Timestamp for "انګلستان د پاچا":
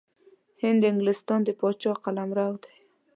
0.91-1.91